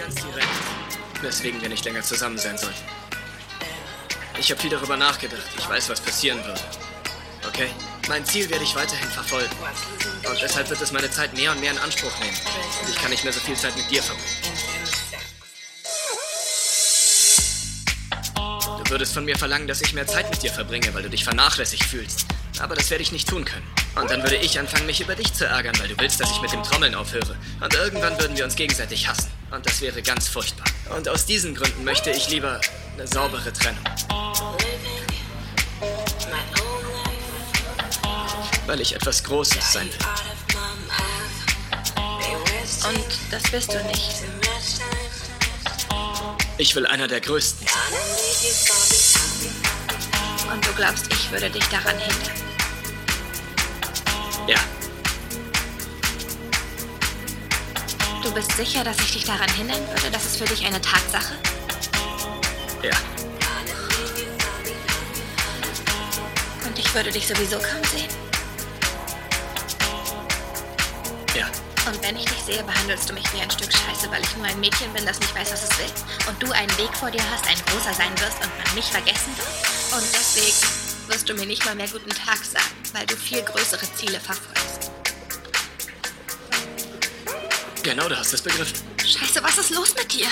[0.00, 0.48] ganz direkt,
[1.20, 2.82] weswegen wir nicht länger zusammen sein sollten.
[4.38, 5.42] Ich habe viel darüber nachgedacht.
[5.58, 6.60] Ich weiß, was passieren würde.
[7.46, 7.68] Okay?
[8.08, 9.54] Mein Ziel werde ich weiterhin verfolgen.
[10.26, 12.36] Und deshalb wird es meine Zeit mehr und mehr in Anspruch nehmen.
[12.82, 14.26] Und ich kann nicht mehr so viel Zeit mit dir verbringen.
[18.84, 21.24] Du würdest von mir verlangen, dass ich mehr Zeit mit dir verbringe, weil du dich
[21.24, 22.26] vernachlässigt fühlst.
[22.58, 23.66] Aber das werde ich nicht tun können.
[23.94, 26.40] Und dann würde ich anfangen, mich über dich zu ärgern, weil du willst, dass ich
[26.40, 27.36] mit dem Trommeln aufhöre.
[27.60, 29.29] Und irgendwann würden wir uns gegenseitig hassen.
[29.60, 30.64] Und das wäre ganz furchtbar.
[30.96, 32.62] Und aus diesen Gründen möchte ich lieber
[32.94, 33.84] eine saubere Trennung.
[38.64, 39.98] Weil ich etwas Großes sein will.
[42.88, 44.22] Und das bist du nicht.
[46.56, 47.92] Ich will einer der Größten sein.
[50.54, 52.49] Und du glaubst, ich würde dich daran hindern.
[58.30, 60.08] Du bist sicher, dass ich dich daran hindern würde?
[60.12, 61.34] Das ist für dich eine Tatsache?
[62.80, 62.92] ja.
[66.64, 68.08] Und ich würde dich sowieso kaum sehen.
[71.34, 71.46] Ja.
[71.90, 74.46] Und wenn ich dich sehe, behandelst du mich wie ein Stück Scheiße, weil ich nur
[74.46, 75.90] ein Mädchen bin, das nicht weiß, was es will.
[76.28, 79.36] Und du einen Weg vor dir hast, ein großer sein wirst und man mich vergessen
[79.36, 80.00] wird.
[80.00, 83.92] Und deswegen wirst du mir nicht mal mehr guten Tag sagen, weil du viel größere
[83.96, 84.59] Ziele verfolgst.
[87.82, 88.78] Genau, du hast es begriffen.
[88.98, 90.26] Scheiße, was ist los mit dir?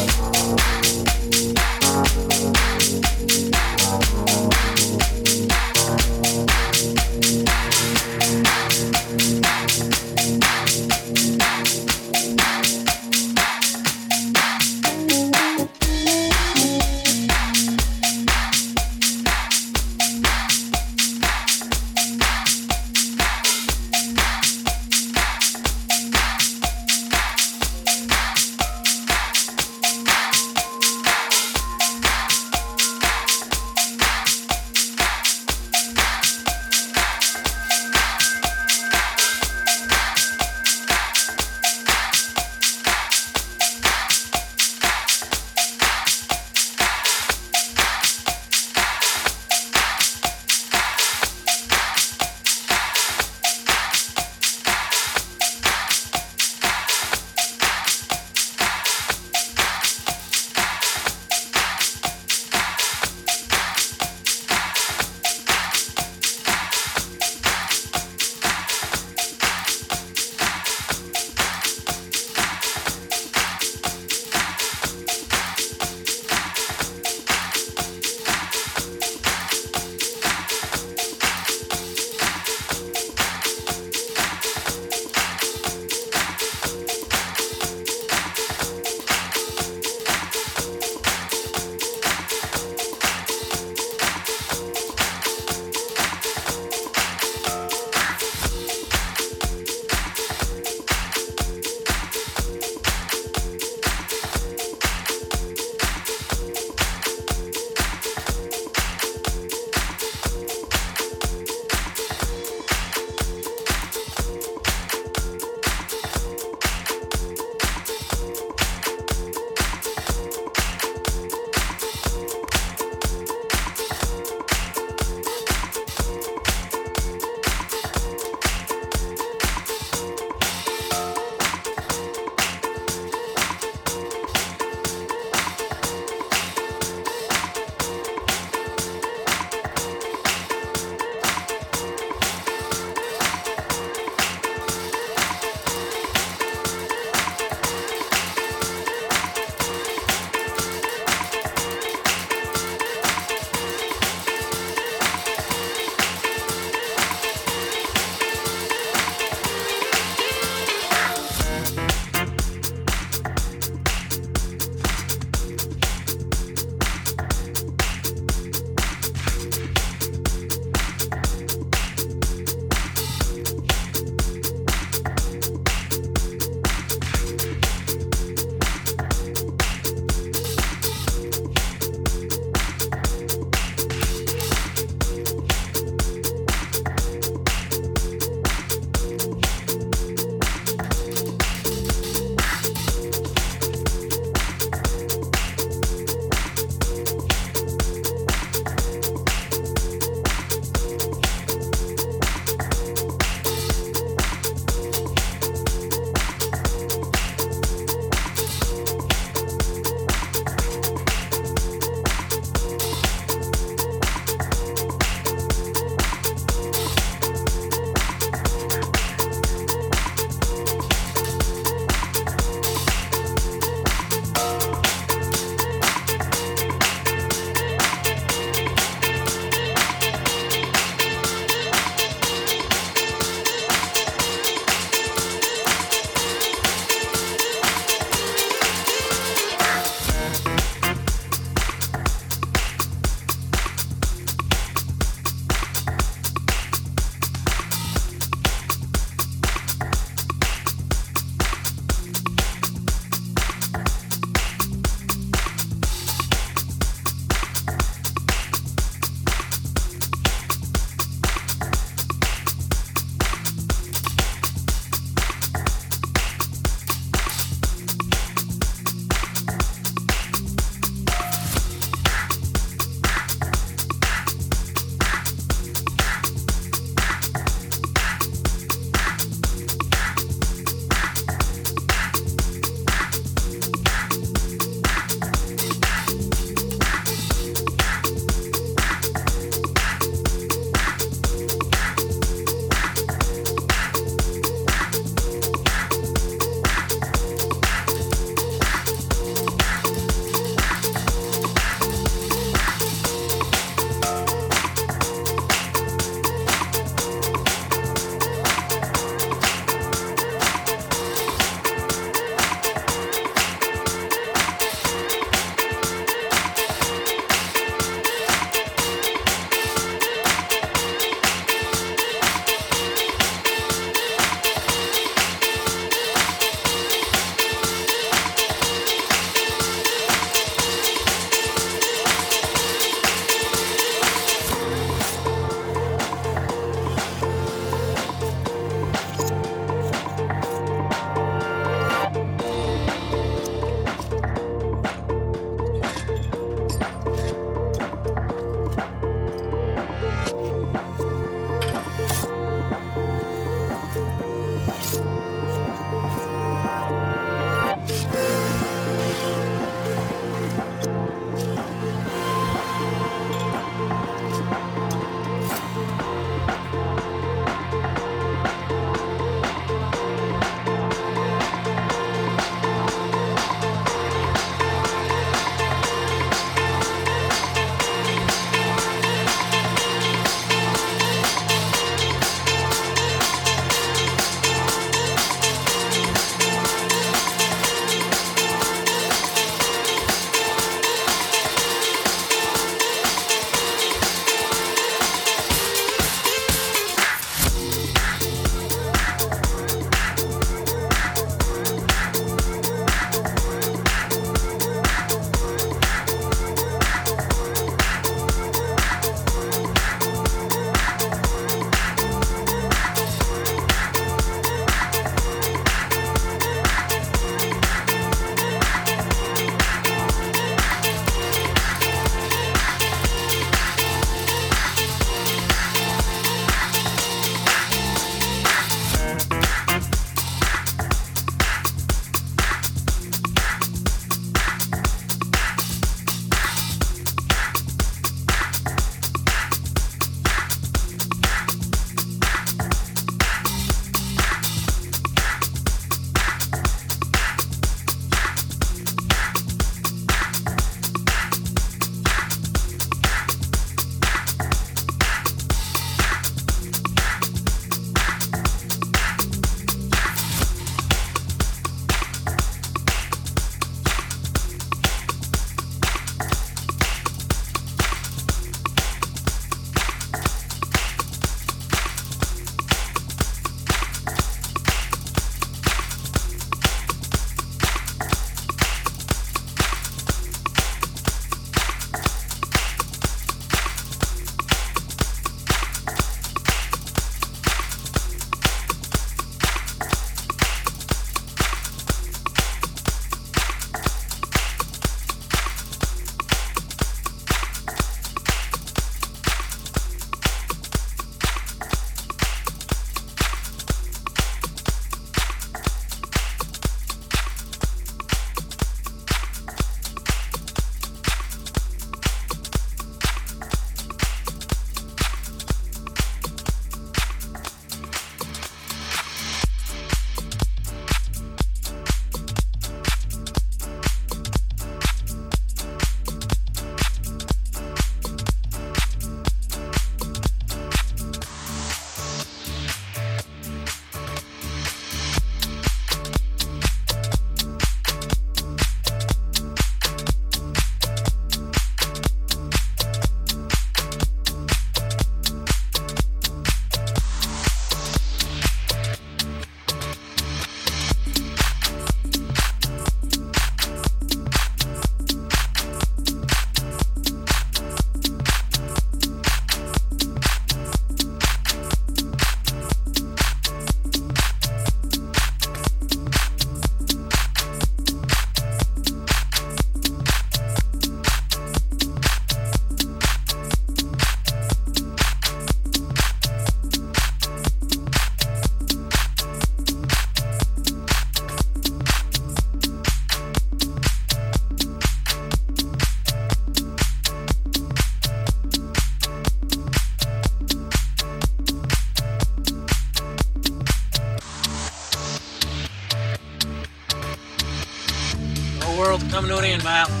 [599.51, 600.00] playing, Mal.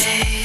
[0.00, 0.39] say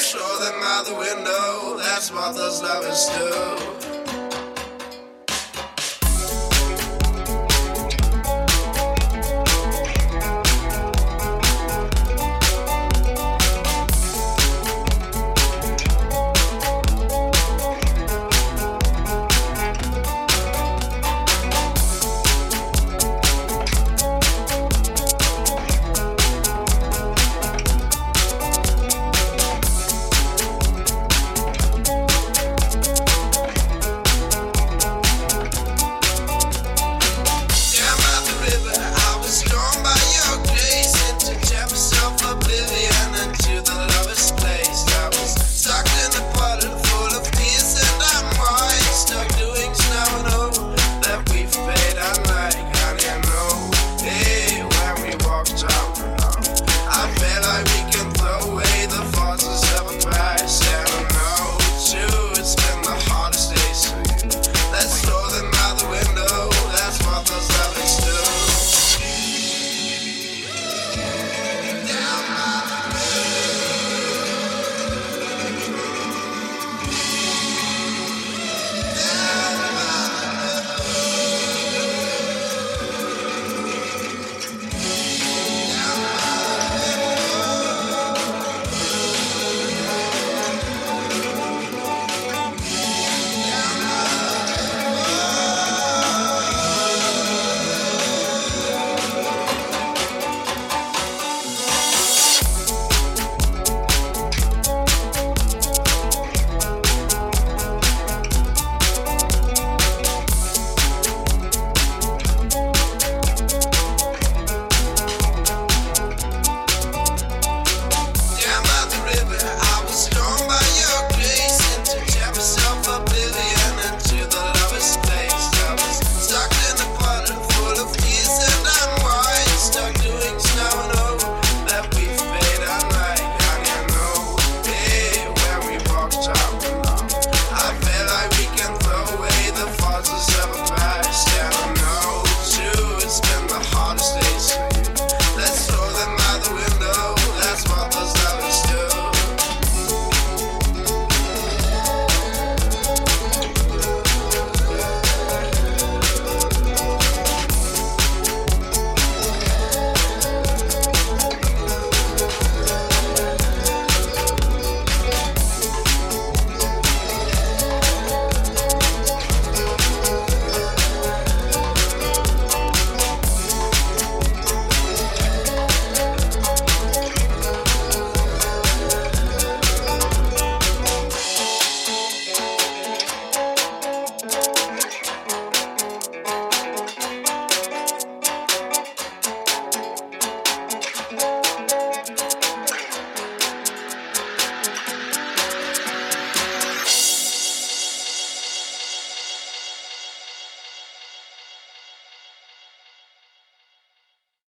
[0.00, 3.89] Show them out the window, that's what those lovers do.